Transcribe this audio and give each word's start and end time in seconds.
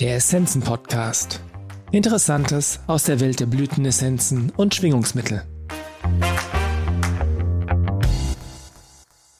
Der 0.00 0.16
Essenzen 0.16 0.62
Podcast. 0.62 1.42
Interessantes 1.92 2.80
aus 2.86 3.04
der 3.04 3.20
Welt 3.20 3.38
der 3.38 3.44
Blütenessenzen 3.44 4.48
und 4.48 4.74
Schwingungsmittel. 4.74 5.44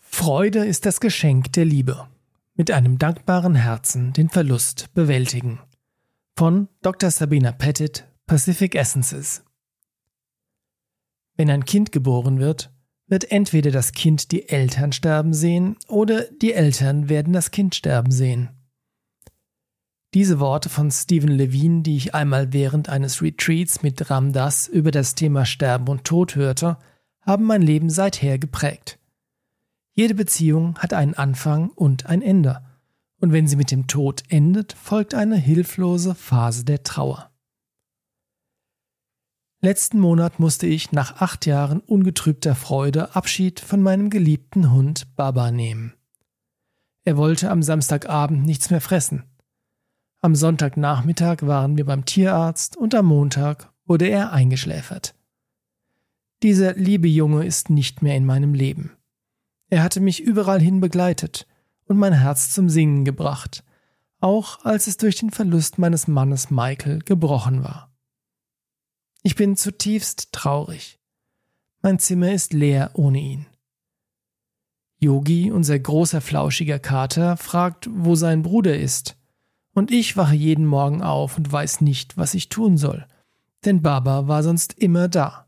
Freude 0.03 0.67
ist 0.67 0.85
das 0.85 1.01
Geschenk 1.01 1.55
der 1.55 1.65
Liebe. 1.65 2.09
Mit 2.57 2.71
einem 2.71 2.99
dankbaren 2.99 3.55
Herzen 3.55 4.13
den 4.13 4.29
Verlust 4.29 4.93
bewältigen. 4.93 5.61
Von 6.37 6.69
Dr. 6.83 7.11
Sabina 7.11 7.53
Pettit, 7.53 8.07
Pacific 8.27 8.75
Essences. 8.75 9.43
Wenn 11.39 11.49
ein 11.49 11.65
Kind 11.65 11.91
geboren 11.91 12.39
wird, 12.39 12.71
wird 13.07 13.33
entweder 13.33 13.71
das 13.71 13.93
Kind 13.93 14.31
die 14.31 14.51
Eltern 14.51 14.93
sterben 14.93 15.33
sehen 15.33 15.79
oder 15.89 16.25
die 16.25 16.53
Eltern 16.53 17.09
werden 17.09 17.33
das 17.33 17.51
Kind 17.51 17.75
sterben 17.75 18.11
sehen. 18.11 18.60
Diese 20.13 20.41
Worte 20.41 20.69
von 20.69 20.91
Stephen 20.91 21.31
Levine, 21.31 21.83
die 21.83 21.97
ich 21.97 22.17
einmal 22.17 22.53
während 22.53 22.89
eines 22.89 23.23
Retreats 23.23 23.85
mit 23.85 24.11
Ram 24.11 24.33
Das 24.33 24.67
über 24.67 24.91
das 24.91 25.15
Thema 25.15 25.45
Sterben 25.45 25.87
und 25.87 26.05
Tod 26.05 26.35
hörte, 26.35 26.79
haben 27.21 27.45
mein 27.45 27.63
Leben 27.63 27.91
seither 27.91 28.39
geprägt. 28.39 28.99
Jede 29.93 30.15
Beziehung 30.15 30.77
hat 30.79 30.95
einen 30.95 31.15
Anfang 31.15 31.71
und 31.71 32.07
ein 32.07 32.23
Ende, 32.23 32.65
und 33.21 33.33
wenn 33.33 33.47
sie 33.47 33.55
mit 33.55 33.71
dem 33.71 33.87
Tod 33.87 34.25
endet, 34.29 34.73
folgt 34.73 35.15
eine 35.15 35.37
hilflose 35.37 36.17
Phase 36.17 36.65
der 36.65 36.83
Trauer. 36.83 37.31
Letzten 39.61 40.01
Monat 40.01 40.41
musste 40.41 40.67
ich 40.67 40.91
nach 40.91 41.21
acht 41.21 41.47
Jahren 41.47 41.81
ungetrübter 41.81 42.57
Freude 42.57 43.15
Abschied 43.15 43.61
von 43.61 43.81
meinem 43.81 44.11
geliebten 44.11 44.73
Hund 44.73 45.15
Baba 45.15 45.53
nehmen. 45.53 45.95
Er 47.05 47.17
wollte 47.17 47.51
am 47.51 47.63
Samstagabend 47.63 48.45
nichts 48.45 48.71
mehr 48.71 48.81
fressen. 48.81 49.30
Am 50.23 50.35
Sonntagnachmittag 50.35 51.39
waren 51.43 51.79
wir 51.79 51.87
beim 51.87 52.05
Tierarzt 52.05 52.77
und 52.77 52.95
am 52.95 53.07
Montag 53.07 53.73
wurde 53.87 54.07
er 54.07 54.33
eingeschläfert. 54.33 55.15
Dieser 56.43 56.75
liebe 56.75 57.09
Junge 57.09 57.47
ist 57.47 57.71
nicht 57.71 58.03
mehr 58.03 58.17
in 58.17 58.27
meinem 58.27 58.53
Leben. 58.53 58.93
Er 59.71 59.83
hatte 59.83 60.01
mich 60.01 60.21
überall 60.21 60.61
hin 60.61 60.81
begleitet 60.81 61.47
und 61.87 61.97
mein 61.97 62.13
Herz 62.13 62.53
zum 62.53 62.69
Singen 62.69 63.07
gebracht, 63.07 63.65
auch 64.21 64.63
als 64.63 64.89
es 64.89 64.99
durch 64.99 65.17
den 65.17 65.31
Verlust 65.31 65.79
meines 65.79 66.07
Mannes 66.07 66.51
Michael 66.51 66.99
gebrochen 66.99 67.65
war. 67.65 67.91
Ich 69.23 69.37
bin 69.37 69.57
zutiefst 69.57 70.33
traurig. 70.33 71.01
Mein 71.81 71.99
Zimmer 71.99 72.33
ist 72.33 72.53
leer 72.53 72.91
ohne 72.93 73.21
ihn. 73.21 73.47
Yogi, 74.99 75.51
unser 75.51 75.79
großer 75.79 76.21
flauschiger 76.21 76.79
Kater, 76.79 77.39
fragt, 77.39 77.89
wo 77.91 78.17
sein 78.17 78.43
Bruder 78.43 78.79
ist 78.79 79.17
und 79.73 79.91
ich 79.91 80.17
wache 80.17 80.35
jeden 80.35 80.67
Morgen 80.67 81.03
auf 81.03 81.37
und 81.37 81.51
weiß 81.51 81.81
nicht, 81.81 82.17
was 82.17 82.35
ich 82.35 82.49
tun 82.49 82.77
soll, 82.77 83.07
denn 83.65 83.83
Baba 83.83 84.27
war 84.29 84.43
sonst 84.43 84.75
immer 84.75 85.09
da. 85.09 85.47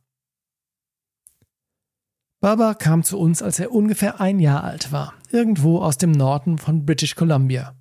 Baba 2.41 2.75
kam 2.75 3.05
zu 3.05 3.19
uns, 3.19 3.41
als 3.41 3.61
er 3.61 3.73
ungefähr 3.73 4.20
ein 4.20 4.41
Jahr 4.41 4.65
alt 4.65 4.91
war, 4.91 5.15
irgendwo 5.31 5.81
aus 5.81 5.97
dem 5.97 6.11
Norden 6.11 6.59
von 6.59 6.84
British 6.84 7.15
Columbia. 7.15 7.75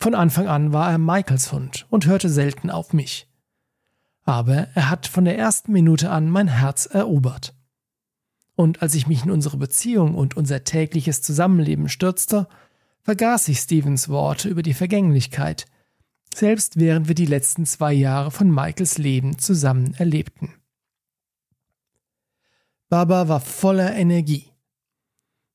Von 0.00 0.14
Anfang 0.14 0.48
an 0.48 0.72
war 0.72 0.90
er 0.90 0.98
Michaels 0.98 1.52
Hund 1.52 1.86
und 1.88 2.06
hörte 2.06 2.28
selten 2.28 2.70
auf 2.70 2.92
mich. 2.92 3.28
Aber 4.24 4.68
er 4.74 4.90
hat 4.90 5.06
von 5.06 5.24
der 5.24 5.38
ersten 5.38 5.72
Minute 5.72 6.10
an 6.10 6.28
mein 6.28 6.48
Herz 6.48 6.86
erobert. 6.86 7.54
Und 8.54 8.82
als 8.82 8.94
ich 8.94 9.06
mich 9.06 9.24
in 9.24 9.30
unsere 9.30 9.56
Beziehung 9.56 10.14
und 10.14 10.36
unser 10.36 10.64
tägliches 10.64 11.22
Zusammenleben 11.22 11.88
stürzte, 11.88 12.48
vergaß 13.08 13.48
ich 13.48 13.60
Stevens 13.60 14.10
Worte 14.10 14.50
über 14.50 14.60
die 14.60 14.74
Vergänglichkeit, 14.74 15.64
selbst 16.34 16.78
während 16.78 17.08
wir 17.08 17.14
die 17.14 17.24
letzten 17.24 17.64
zwei 17.64 17.94
Jahre 17.94 18.30
von 18.30 18.50
Michaels 18.50 18.98
Leben 18.98 19.38
zusammen 19.38 19.94
erlebten. 19.94 20.52
Baba 22.90 23.26
war 23.26 23.40
voller 23.40 23.96
Energie. 23.96 24.52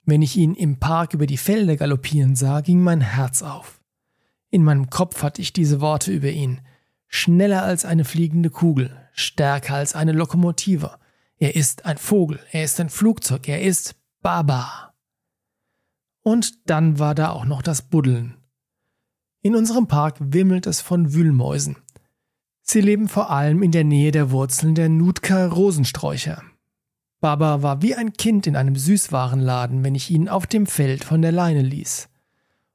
Wenn 0.04 0.24
ich 0.24 0.36
ihn 0.36 0.56
im 0.56 0.80
Park 0.80 1.14
über 1.14 1.28
die 1.28 1.38
Felder 1.38 1.78
galoppieren 1.78 2.36
sah, 2.36 2.62
ging 2.62 2.82
mein 2.82 3.02
Herz 3.02 3.44
auf. 3.44 3.82
In 4.50 4.64
meinem 4.64 4.90
Kopf 4.90 5.22
hatte 5.22 5.44
ich 5.44 5.54
diese 5.54 5.80
Worte 5.80 6.12
über 6.12 6.32
ihn. 6.32 6.60
Schneller 7.08 7.62
als 7.62 7.86
eine 7.86 8.04
fliegende 8.04 8.50
Kugel, 8.50 8.98
stärker 9.14 9.76
als 9.76 9.94
eine 9.94 10.14
Lokomotive. 10.14 10.98
Er 11.38 11.56
ist 11.56 11.86
ein 11.86 12.00
Vogel, 12.00 12.40
er 12.52 12.64
ist 12.64 12.80
ein 12.80 12.90
Flugzeug, 12.90 13.48
er 13.48 13.62
ist 13.62 13.94
Baba. 14.24 14.93
Und 16.24 16.70
dann 16.70 17.00
war 17.00 17.16
da 17.16 17.30
auch 17.30 17.46
noch 17.46 17.62
das 17.62 17.82
Buddeln. 17.84 18.38
In 19.42 19.56
unserem 19.56 19.88
Park 19.88 20.16
wimmelt 20.20 20.68
es 20.68 20.80
von 20.82 21.14
Wühlmäusen. 21.14 21.78
Sie 22.62 22.80
leben 22.80 23.10
vor 23.10 23.30
allem 23.30 23.62
in 23.62 23.72
der 23.72 23.84
Nähe 23.84 24.12
der 24.12 24.32
Wurzeln 24.32 24.74
der 24.74 24.88
Nutka-Rosensträucher. 24.88 26.42
Baba 27.20 27.62
war 27.62 27.82
wie 27.82 27.96
ein 27.96 28.14
Kind 28.14 28.48
in 28.48 28.56
einem 28.56 28.78
Süßwarenladen, 28.78 29.84
wenn 29.84 29.96
ich 29.96 30.10
ihn 30.10 30.30
auf 30.30 30.48
dem 30.48 30.66
Feld 30.66 31.04
von 31.04 31.22
der 31.22 31.34
Leine 31.34 31.62
ließ. 31.62 32.10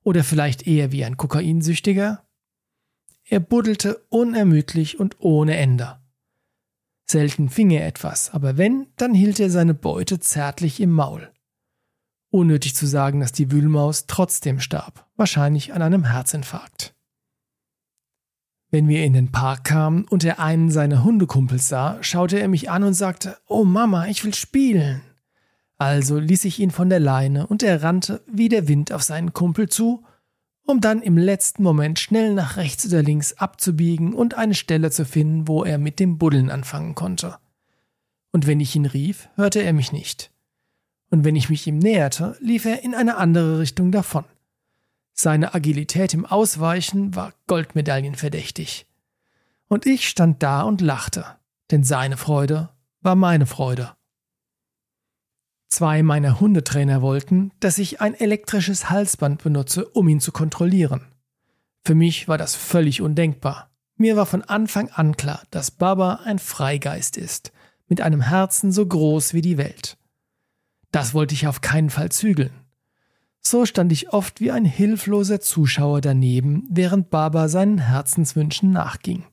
Oder 0.04 0.24
vielleicht 0.24 0.66
eher 0.66 0.92
wie 0.92 1.04
ein 1.04 1.16
Kokainsüchtiger? 1.16 2.22
Er 3.24 3.40
buddelte 3.40 3.96
unermüdlich 4.08 5.00
und 5.00 5.16
ohne 5.20 5.56
Ende. 5.56 5.98
Selten 7.04 7.48
fing 7.48 7.70
er 7.70 7.86
etwas, 7.86 8.30
aber 8.30 8.58
wenn, 8.58 8.86
dann 8.96 9.14
hielt 9.14 9.40
er 9.40 9.50
seine 9.50 9.74
Beute 9.74 10.20
zärtlich 10.20 10.80
im 10.80 10.92
Maul. 10.92 11.30
Unnötig 12.30 12.74
zu 12.74 12.86
sagen, 12.86 13.20
dass 13.20 13.32
die 13.32 13.50
Wühlmaus 13.50 14.06
trotzdem 14.06 14.60
starb, 14.60 15.06
wahrscheinlich 15.16 15.72
an 15.72 15.80
einem 15.80 16.04
Herzinfarkt. 16.04 16.94
Wenn 18.70 18.86
wir 18.86 19.02
in 19.02 19.14
den 19.14 19.32
Park 19.32 19.64
kamen 19.64 20.04
und 20.04 20.24
er 20.24 20.38
einen 20.38 20.70
seiner 20.70 21.04
Hundekumpels 21.04 21.68
sah, 21.68 22.02
schaute 22.02 22.38
er 22.38 22.48
mich 22.48 22.70
an 22.70 22.84
und 22.84 22.92
sagte, 22.92 23.38
Oh 23.46 23.64
Mama, 23.64 24.08
ich 24.08 24.24
will 24.24 24.34
spielen. 24.34 25.00
Also 25.78 26.18
ließ 26.18 26.44
ich 26.44 26.58
ihn 26.58 26.70
von 26.70 26.90
der 26.90 27.00
Leine 27.00 27.46
und 27.46 27.62
er 27.62 27.82
rannte 27.82 28.20
wie 28.30 28.50
der 28.50 28.68
Wind 28.68 28.92
auf 28.92 29.02
seinen 29.02 29.32
Kumpel 29.32 29.70
zu, 29.70 30.04
um 30.66 30.82
dann 30.82 31.00
im 31.00 31.16
letzten 31.16 31.62
Moment 31.62 31.98
schnell 31.98 32.34
nach 32.34 32.58
rechts 32.58 32.84
oder 32.86 33.02
links 33.02 33.32
abzubiegen 33.38 34.12
und 34.12 34.34
eine 34.34 34.54
Stelle 34.54 34.90
zu 34.90 35.06
finden, 35.06 35.48
wo 35.48 35.64
er 35.64 35.78
mit 35.78 35.98
dem 35.98 36.18
Buddeln 36.18 36.50
anfangen 36.50 36.94
konnte. 36.94 37.36
Und 38.32 38.46
wenn 38.46 38.60
ich 38.60 38.76
ihn 38.76 38.84
rief, 38.84 39.30
hörte 39.36 39.62
er 39.62 39.72
mich 39.72 39.92
nicht 39.92 40.30
und 41.10 41.24
wenn 41.24 41.36
ich 41.36 41.48
mich 41.48 41.66
ihm 41.66 41.78
näherte, 41.78 42.36
lief 42.40 42.64
er 42.64 42.82
in 42.82 42.94
eine 42.94 43.16
andere 43.16 43.58
Richtung 43.58 43.92
davon. 43.92 44.24
Seine 45.14 45.54
Agilität 45.54 46.14
im 46.14 46.26
Ausweichen 46.26 47.14
war 47.14 47.32
goldmedaillenverdächtig. 47.46 48.86
Und 49.68 49.86
ich 49.86 50.08
stand 50.08 50.42
da 50.42 50.62
und 50.62 50.80
lachte, 50.80 51.24
denn 51.70 51.82
seine 51.82 52.16
Freude 52.16 52.70
war 53.00 53.14
meine 53.14 53.46
Freude. 53.46 53.92
Zwei 55.68 56.02
meiner 56.02 56.40
Hundetrainer 56.40 57.02
wollten, 57.02 57.52
dass 57.60 57.78
ich 57.78 58.00
ein 58.00 58.14
elektrisches 58.14 58.88
Halsband 58.88 59.42
benutze, 59.42 59.86
um 59.86 60.08
ihn 60.08 60.20
zu 60.20 60.32
kontrollieren. 60.32 61.02
Für 61.84 61.94
mich 61.94 62.28
war 62.28 62.38
das 62.38 62.54
völlig 62.54 63.02
undenkbar. 63.02 63.70
Mir 63.96 64.16
war 64.16 64.26
von 64.26 64.42
Anfang 64.42 64.88
an 64.90 65.16
klar, 65.16 65.42
dass 65.50 65.70
Baba 65.70 66.20
ein 66.24 66.38
Freigeist 66.38 67.16
ist, 67.16 67.52
mit 67.88 68.00
einem 68.00 68.20
Herzen 68.20 68.72
so 68.72 68.86
groß 68.86 69.34
wie 69.34 69.42
die 69.42 69.58
Welt. 69.58 69.98
Das 70.90 71.14
wollte 71.14 71.34
ich 71.34 71.46
auf 71.46 71.60
keinen 71.60 71.90
Fall 71.90 72.10
zügeln. 72.10 72.52
So 73.40 73.66
stand 73.66 73.92
ich 73.92 74.12
oft 74.12 74.40
wie 74.40 74.50
ein 74.50 74.64
hilfloser 74.64 75.40
Zuschauer 75.40 76.00
daneben, 76.00 76.66
während 76.70 77.10
Baba 77.10 77.48
seinen 77.48 77.78
Herzenswünschen 77.78 78.70
nachging. 78.70 79.24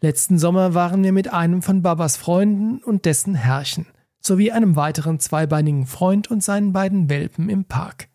Letzten 0.00 0.36
Sommer 0.36 0.74
waren 0.74 1.04
wir 1.04 1.12
mit 1.12 1.32
einem 1.32 1.62
von 1.62 1.82
Babas 1.82 2.16
Freunden 2.16 2.82
und 2.82 3.04
dessen 3.04 3.34
Herrchen 3.34 3.86
sowie 4.18 4.50
einem 4.50 4.74
weiteren 4.76 5.20
zweibeinigen 5.20 5.86
Freund 5.86 6.30
und 6.30 6.42
seinen 6.42 6.72
beiden 6.72 7.08
Welpen 7.08 7.48
im 7.48 7.64
Park. 7.64 8.08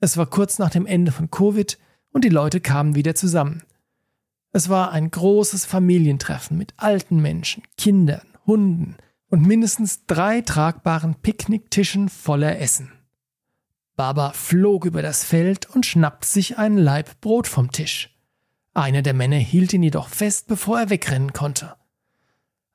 Es 0.00 0.16
war 0.16 0.26
kurz 0.26 0.58
nach 0.58 0.70
dem 0.70 0.86
Ende 0.86 1.12
von 1.12 1.30
Covid 1.30 1.78
und 2.12 2.24
die 2.24 2.28
Leute 2.28 2.60
kamen 2.60 2.94
wieder 2.94 3.14
zusammen. 3.14 3.62
Es 4.52 4.68
war 4.68 4.92
ein 4.92 5.10
großes 5.10 5.64
Familientreffen 5.64 6.58
mit 6.58 6.74
alten 6.76 7.20
Menschen, 7.20 7.62
Kindern, 7.76 8.26
Hunden, 8.46 8.96
und 9.32 9.46
mindestens 9.46 10.04
drei 10.04 10.42
tragbaren 10.42 11.14
Picknicktischen 11.14 12.10
voller 12.10 12.60
Essen. 12.60 12.92
Baba 13.96 14.32
flog 14.32 14.84
über 14.84 15.00
das 15.00 15.24
Feld 15.24 15.70
und 15.70 15.86
schnappte 15.86 16.28
sich 16.28 16.58
einen 16.58 16.76
Laib 16.76 17.18
Brot 17.22 17.46
vom 17.46 17.72
Tisch. 17.72 18.14
Einer 18.74 19.00
der 19.00 19.14
Männer 19.14 19.38
hielt 19.38 19.72
ihn 19.72 19.82
jedoch 19.82 20.08
fest, 20.08 20.48
bevor 20.48 20.80
er 20.80 20.90
wegrennen 20.90 21.32
konnte. 21.32 21.76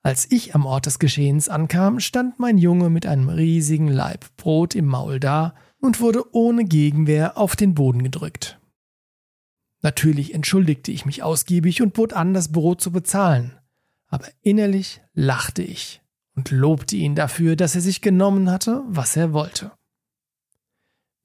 Als 0.01 0.31
ich 0.31 0.56
am 0.56 0.65
Ort 0.65 0.88
des 0.88 0.98
Geschehens 0.98 1.48
ankam, 1.48 2.00
stand 2.00 2.39
mein 2.39 2.57
Junge 2.57 2.89
mit 2.89 3.06
einem 3.06 3.30
riesigen 3.30 3.88
Laib 3.88 4.25
Brot 4.36 4.74
im 4.74 4.86
Maul 4.88 5.19
da 5.19 5.54
und 5.80 6.00
wurde 6.00 6.24
ohne 6.33 6.65
Gegenwehr 6.65 7.38
auf 7.38 7.56
den 7.56 7.75
Boden 7.75 8.01
gedrückt. 8.01 8.59
Natürlich 9.83 10.33
entschuldigte 10.33 10.92
ich 10.92 11.06
mich 11.06 11.21
ausgiebig 11.21 11.83
und 11.83 11.94
bot 11.94 12.13
an, 12.13 12.33
das 12.33 12.51
Brot 12.51 12.81
zu 12.81 12.92
bezahlen, 12.92 13.56
aber 14.07 14.25
innerlich 14.42 15.01
lachte 15.13 15.62
ich 15.62 16.01
und 16.38 16.51
lobte 16.51 16.95
ihn 16.95 17.16
dafür, 17.16 17.56
dass 17.56 17.75
er 17.75 17.81
sich 17.81 18.01
genommen 18.01 18.50
hatte, 18.50 18.84
was 18.88 19.18
er 19.18 19.34
wollte. 19.34 19.72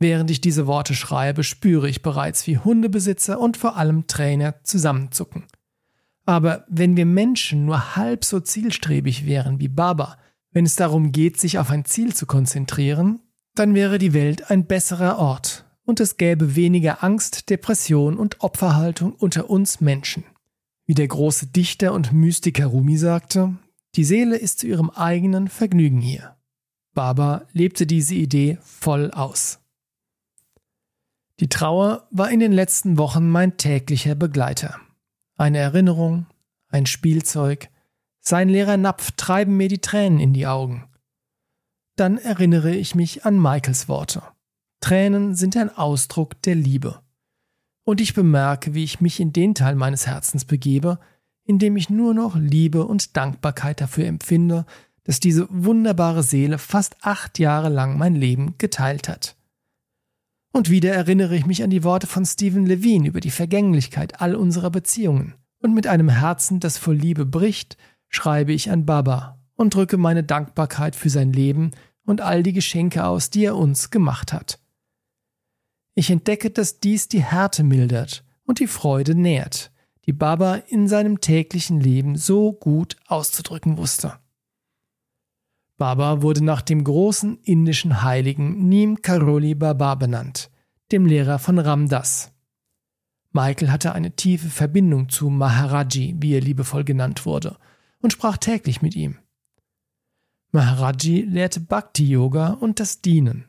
Während 0.01 0.31
ich 0.33 0.41
diese 0.41 0.67
Worte 0.67 0.95
schreibe, 0.95 1.45
spüre 1.45 1.89
ich 1.89 2.03
bereits, 2.03 2.47
wie 2.49 2.59
Hundebesitzer 2.59 3.39
und 3.39 3.57
vor 3.57 3.77
allem 3.77 4.09
Trainer 4.09 4.65
zusammenzucken. 4.65 5.45
Aber 6.25 6.65
wenn 6.69 6.97
wir 6.97 7.07
Menschen 7.07 7.67
nur 7.67 7.95
halb 7.95 8.25
so 8.25 8.41
zielstrebig 8.41 9.27
wären 9.27 9.61
wie 9.61 9.69
Baba, 9.69 10.19
wenn 10.51 10.65
es 10.65 10.77
darum 10.77 11.13
geht, 11.13 11.39
sich 11.39 11.59
auf 11.59 11.71
ein 11.71 11.85
Ziel 11.85 12.15
zu 12.15 12.27
konzentrieren, 12.27 13.21
dann 13.55 13.75
wäre 13.75 13.99
die 13.99 14.15
Welt 14.15 14.51
ein 14.51 14.67
besserer 14.67 15.19
Ort 15.19 15.67
und 15.85 16.01
es 16.01 16.17
gäbe 16.17 16.57
weniger 16.57 17.05
Angst, 17.05 17.51
Depression 17.51 18.17
und 18.17 18.41
Opferhaltung 18.41 19.13
unter 19.13 19.51
uns 19.51 19.81
Menschen. 19.81 20.25
Wie 20.87 20.95
der 20.95 21.09
große 21.09 21.49
Dichter 21.49 21.93
und 21.93 22.13
Mystiker 22.13 22.67
Rumi 22.67 22.97
sagte, 22.97 23.57
die 23.95 24.05
Seele 24.05 24.37
ist 24.37 24.61
zu 24.61 24.67
ihrem 24.67 24.91
eigenen 24.91 25.49
Vergnügen 25.49 26.01
hier. 26.01 26.37
Baba 26.95 27.47
lebte 27.53 27.87
diese 27.87 28.15
Idee 28.15 28.59
voll 28.63 29.11
aus. 29.11 29.61
Die 31.41 31.49
Trauer 31.49 32.07
war 32.11 32.31
in 32.31 32.41
den 32.41 32.53
letzten 32.53 32.99
Wochen 32.99 33.29
mein 33.29 33.57
täglicher 33.57 34.15
Begleiter. 34.15 34.79
Eine 35.37 35.59
Erinnerung, 35.59 36.27
ein 36.69 36.87
Spielzeug, 36.87 37.69
sein 38.21 38.49
leerer 38.49 38.77
Napf 38.77 39.11
treiben 39.13 39.57
mir 39.57 39.69
die 39.69 39.81
Tränen 39.81 40.21
in 40.21 40.33
die 40.33 40.47
Augen. 40.47 40.89
Dann 41.97 42.19
erinnere 42.19 42.75
ich 42.75 42.95
mich 42.95 43.27
an 43.27 43.41
Michaels 43.41 43.89
Worte. 43.89 44.23
Tränen 44.81 45.35
sind 45.35 45.57
ein 45.57 45.77
Ausdruck 45.77 46.41
der 46.43 46.55
Liebe. 46.55 47.03
Und 47.85 48.01
ich 48.01 48.15
bemerke, 48.15 48.75
wie 48.75 48.85
ich 48.85 49.01
mich 49.01 49.19
in 49.19 49.33
den 49.33 49.55
Teil 49.55 49.75
meines 49.75 50.07
Herzens 50.07 50.45
begebe, 50.45 51.01
in 51.45 51.59
dem 51.59 51.77
ich 51.77 51.91
nur 51.91 52.15
noch 52.15 52.37
Liebe 52.37 52.87
und 52.87 53.17
Dankbarkeit 53.17 53.81
dafür 53.81 54.07
empfinde, 54.07 54.65
dass 55.05 55.21
diese 55.21 55.49
wunderbare 55.51 56.23
Seele 56.23 56.59
fast 56.59 56.97
acht 57.03 57.39
Jahre 57.39 57.69
lang 57.69 57.99
mein 57.99 58.15
Leben 58.15 58.55
geteilt 58.59 59.09
hat. 59.09 59.37
Und 60.53 60.71
wieder 60.71 60.93
erinnere 60.93 61.35
ich 61.35 61.47
mich 61.47 61.63
an 61.63 61.71
die 61.71 61.83
Worte 61.83 62.07
von 62.07 62.25
Stephen 62.27 62.67
Levine 62.67 63.09
über 63.09 63.21
die 63.21 63.31
Vergänglichkeit 63.31 64.21
all 64.21 64.35
unserer 64.35 64.71
Beziehungen. 64.71 65.35
Und 65.59 65.75
mit 65.75 65.87
einem 65.87 66.09
Herzen, 66.09 66.61
das 66.61 66.77
vor 66.77 66.95
Liebe 66.95 67.25
bricht, 67.25 67.77
schreibe 68.09 68.53
ich 68.53 68.71
an 68.71 68.85
Baba 68.85 69.39
und 69.55 69.75
drücke 69.75 69.97
meine 69.97 70.23
Dankbarkeit 70.23 70.95
für 70.95 71.09
sein 71.09 71.33
Leben 71.33 71.71
und 72.05 72.21
all 72.21 72.43
die 72.43 72.53
Geschenke 72.53 73.05
aus, 73.05 73.31
die 73.31 73.45
er 73.45 73.57
uns 73.57 73.91
gemacht 73.91 74.33
hat. 74.33 74.59
Ich 75.95 76.11
entdecke, 76.11 76.51
dass 76.51 76.81
dies 76.81 77.09
die 77.09 77.23
Härte 77.23 77.63
mildert 77.65 78.25
und 78.45 78.59
die 78.59 78.67
Freude 78.67 79.15
nährt, 79.15 79.72
die 80.07 80.13
Baba 80.13 80.57
in 80.57 80.89
seinem 80.89 81.21
täglichen 81.21 81.81
Leben 81.81 82.17
so 82.17 82.53
gut 82.53 82.97
auszudrücken 83.07 83.79
wusste. 83.79 84.19
Baba 85.79 86.23
wurde 86.23 86.45
nach 86.45 86.63
dem 86.63 86.85
großen 86.85 87.39
indischen 87.43 88.03
Heiligen 88.03 88.69
Neem 88.69 89.03
Karoli 89.03 89.55
Baba 89.55 89.95
benannt, 89.95 90.51
dem 90.91 91.07
Lehrer 91.07 91.39
von 91.39 91.59
Ramdas. 91.59 92.33
Michael 93.33 93.71
hatte 93.71 93.93
eine 93.93 94.15
tiefe 94.15 94.49
Verbindung 94.49 95.09
zu 95.09 95.31
Maharaji, 95.31 96.17
wie 96.19 96.35
er 96.35 96.41
liebevoll 96.41 96.85
genannt 96.85 97.25
wurde, 97.25 97.57
und 98.01 98.13
sprach 98.13 98.37
täglich 98.37 98.83
mit 98.83 98.95
ihm. 98.95 99.19
Maharaji 100.51 101.23
lehrte 101.23 101.61
Bhakti-Yoga 101.61 102.51
und 102.51 102.79
das 102.79 103.01
Dienen. 103.01 103.47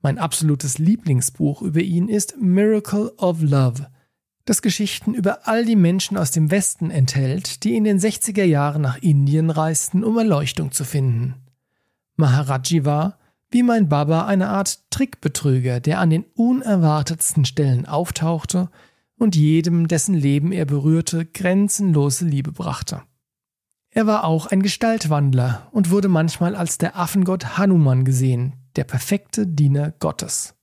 Mein 0.00 0.18
absolutes 0.18 0.78
Lieblingsbuch 0.78 1.60
über 1.62 1.80
ihn 1.80 2.08
ist 2.08 2.36
Miracle 2.40 3.12
of 3.16 3.42
Love, 3.42 3.88
das 4.44 4.62
Geschichten 4.62 5.14
über 5.14 5.48
all 5.48 5.64
die 5.64 5.76
Menschen 5.76 6.16
aus 6.16 6.30
dem 6.30 6.50
Westen 6.50 6.90
enthält, 6.90 7.64
die 7.64 7.76
in 7.76 7.84
den 7.84 7.98
60er 7.98 8.44
Jahren 8.44 8.82
nach 8.82 8.98
Indien 8.98 9.50
reisten, 9.50 10.04
um 10.04 10.18
Erleuchtung 10.18 10.70
zu 10.72 10.84
finden. 10.84 11.34
Maharaji 12.16 12.84
war, 12.84 13.18
wie 13.50 13.62
mein 13.62 13.88
Baba, 13.88 14.26
eine 14.26 14.48
Art 14.48 14.90
Trickbetrüger, 14.90 15.80
der 15.80 16.00
an 16.00 16.10
den 16.10 16.24
unerwartetsten 16.34 17.44
Stellen 17.44 17.86
auftauchte 17.86 18.70
und 19.16 19.36
jedem, 19.36 19.88
dessen 19.88 20.14
Leben 20.14 20.52
er 20.52 20.64
berührte, 20.64 21.24
grenzenlose 21.24 22.24
Liebe 22.24 22.52
brachte. 22.52 23.02
Er 23.90 24.06
war 24.06 24.24
auch 24.24 24.46
ein 24.46 24.60
Gestaltwandler 24.60 25.68
und 25.70 25.90
wurde 25.90 26.08
manchmal 26.08 26.56
als 26.56 26.78
der 26.78 26.98
Affengott 26.98 27.56
Hanuman 27.56 28.04
gesehen, 28.04 28.54
der 28.74 28.82
perfekte 28.82 29.46
Diener 29.46 29.92
Gottes. 30.00 30.54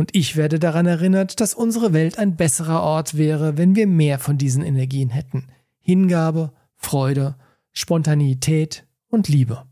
Und 0.00 0.16
ich 0.16 0.34
werde 0.34 0.58
daran 0.58 0.86
erinnert, 0.86 1.42
dass 1.42 1.52
unsere 1.52 1.92
Welt 1.92 2.18
ein 2.18 2.34
besserer 2.34 2.82
Ort 2.82 3.18
wäre, 3.18 3.58
wenn 3.58 3.76
wir 3.76 3.86
mehr 3.86 4.18
von 4.18 4.38
diesen 4.38 4.64
Energien 4.64 5.10
hätten. 5.10 5.48
Hingabe, 5.78 6.54
Freude, 6.74 7.36
Spontaneität 7.72 8.86
und 9.08 9.28
Liebe. 9.28 9.66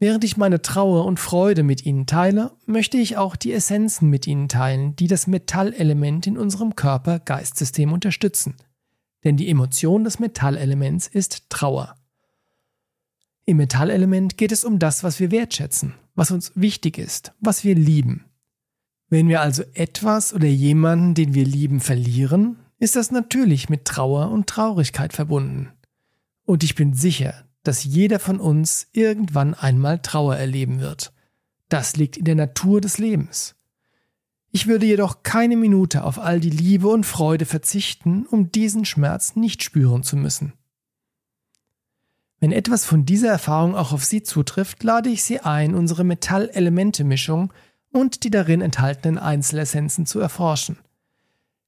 Während 0.00 0.24
ich 0.24 0.36
meine 0.36 0.60
Trauer 0.60 1.04
und 1.04 1.20
Freude 1.20 1.62
mit 1.62 1.86
Ihnen 1.86 2.06
teile, 2.06 2.50
möchte 2.66 2.96
ich 2.96 3.16
auch 3.16 3.36
die 3.36 3.52
Essenzen 3.52 4.10
mit 4.10 4.26
Ihnen 4.26 4.48
teilen, 4.48 4.96
die 4.96 5.06
das 5.06 5.28
Metallelement 5.28 6.26
in 6.26 6.36
unserem 6.36 6.74
Körper-Geistsystem 6.74 7.92
unterstützen. 7.92 8.56
Denn 9.22 9.36
die 9.36 9.48
Emotion 9.48 10.02
des 10.02 10.18
Metallelements 10.18 11.06
ist 11.06 11.48
Trauer. 11.48 11.94
Im 13.44 13.58
Metallelement 13.58 14.36
geht 14.36 14.50
es 14.50 14.64
um 14.64 14.80
das, 14.80 15.04
was 15.04 15.20
wir 15.20 15.30
wertschätzen, 15.30 15.94
was 16.16 16.32
uns 16.32 16.50
wichtig 16.56 16.98
ist, 16.98 17.30
was 17.38 17.62
wir 17.62 17.76
lieben. 17.76 18.24
Wenn 19.12 19.28
wir 19.28 19.42
also 19.42 19.62
etwas 19.74 20.32
oder 20.32 20.46
jemanden, 20.46 21.12
den 21.12 21.34
wir 21.34 21.44
lieben, 21.44 21.80
verlieren, 21.80 22.56
ist 22.78 22.96
das 22.96 23.10
natürlich 23.10 23.68
mit 23.68 23.84
Trauer 23.84 24.30
und 24.30 24.46
Traurigkeit 24.46 25.12
verbunden. 25.12 25.68
Und 26.46 26.64
ich 26.64 26.76
bin 26.76 26.94
sicher, 26.94 27.44
dass 27.62 27.84
jeder 27.84 28.18
von 28.18 28.40
uns 28.40 28.88
irgendwann 28.92 29.52
einmal 29.52 29.98
Trauer 29.98 30.36
erleben 30.36 30.80
wird. 30.80 31.12
Das 31.68 31.94
liegt 31.96 32.16
in 32.16 32.24
der 32.24 32.36
Natur 32.36 32.80
des 32.80 32.96
Lebens. 32.96 33.54
Ich 34.50 34.66
würde 34.66 34.86
jedoch 34.86 35.22
keine 35.22 35.58
Minute 35.58 36.04
auf 36.04 36.18
all 36.18 36.40
die 36.40 36.48
Liebe 36.48 36.88
und 36.88 37.04
Freude 37.04 37.44
verzichten, 37.44 38.24
um 38.24 38.50
diesen 38.50 38.86
Schmerz 38.86 39.36
nicht 39.36 39.62
spüren 39.62 40.02
zu 40.02 40.16
müssen. 40.16 40.54
Wenn 42.40 42.50
etwas 42.50 42.86
von 42.86 43.04
dieser 43.04 43.28
Erfahrung 43.28 43.74
auch 43.74 43.92
auf 43.92 44.04
Sie 44.06 44.22
zutrifft, 44.22 44.82
lade 44.82 45.10
ich 45.10 45.22
Sie 45.22 45.40
ein, 45.40 45.74
unsere 45.74 46.02
Metallelemente-Mischung 46.02 47.52
und 47.92 48.24
die 48.24 48.30
darin 48.30 48.60
enthaltenen 48.60 49.18
Einzelessenzen 49.18 50.06
zu 50.06 50.18
erforschen. 50.18 50.78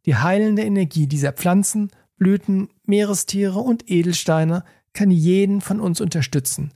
Die 0.06 0.17
heilende 0.17 0.62
Energie 0.62 1.06
dieser 1.06 1.32
Pflanzen, 1.32 1.91
Blüten, 2.17 2.69
Meerestiere 2.85 3.61
und 3.61 3.91
Edelsteine 3.91 4.65
kann 4.93 5.11
jeden 5.11 5.61
von 5.61 5.81
uns 5.81 6.00
unterstützen, 6.00 6.73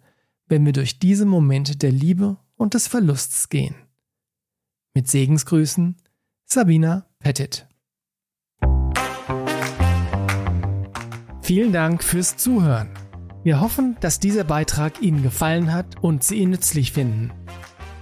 wenn 0.47 0.65
wir 0.65 0.73
durch 0.73 0.99
diese 0.99 1.27
Momente 1.27 1.77
der 1.77 1.93
Liebe 1.93 2.37
und 2.57 2.75
des 2.75 2.87
Verlusts 2.87 3.49
gehen. 3.49 3.75
Mit 4.95 5.09
Segensgrüßen, 5.09 5.97
Sabina 6.45 7.07
Pettit. 7.19 7.67
Vielen 11.43 11.73
Dank 11.73 12.03
fürs 12.03 12.37
Zuhören. 12.37 12.91
Wir 13.43 13.61
hoffen, 13.61 13.97
dass 14.01 14.21
dieser 14.21 14.45
Beitrag 14.45 15.01
Ihnen 15.01 15.23
gefallen 15.23 15.73
hat 15.73 16.03
und 16.03 16.25
Sie 16.25 16.37
ihn 16.37 16.51
nützlich 16.51 16.93
finden. 16.93 17.33